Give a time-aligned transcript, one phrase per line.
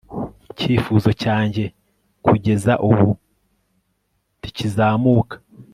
[0.51, 1.63] Icyifuzo cyanjye
[2.25, 3.09] kugeza ubu
[4.39, 5.35] ntikizamuka